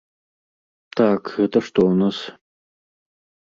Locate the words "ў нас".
1.91-2.17